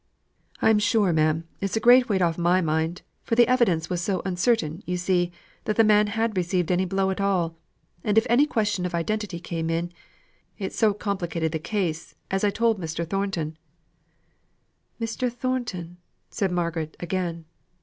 "I'm 0.63 0.79
sure, 0.79 1.13
ma'am, 1.13 1.47
it's 1.59 1.75
a 1.77 1.79
great 1.79 2.09
weight 2.09 2.23
off 2.23 2.35
my 2.35 2.59
mind; 2.59 3.03
for 3.23 3.35
the 3.35 3.47
evidence 3.47 3.87
was 3.87 4.01
so 4.01 4.23
uncertain, 4.25 4.81
you 4.87 4.97
see, 4.97 5.31
that 5.65 5.75
the 5.75 5.83
man 5.83 6.07
had 6.07 6.35
received 6.35 6.71
any 6.71 6.85
blow 6.85 7.11
at 7.11 7.21
all, 7.21 7.55
and 8.03 8.17
if 8.17 8.25
any 8.27 8.47
question 8.47 8.83
of 8.87 8.95
identity 8.95 9.39
came 9.39 9.69
in, 9.69 9.91
it 10.57 10.73
so 10.73 10.95
complicated 10.95 11.51
the 11.51 11.59
case, 11.59 12.15
as 12.31 12.43
I 12.43 12.49
told 12.49 12.79
Mr. 12.81 13.07
Thornton" 13.07 13.59
"Mr. 14.99 15.31
Thornton!" 15.31 15.97
said 16.31 16.51
Margaret 16.51 16.97
again. 16.99 17.45